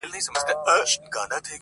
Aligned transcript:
عالمه 0.03 0.19
یو 0.27 0.43
تر 0.47 0.55
بل 0.65 0.79
جارېږی، 1.13 1.49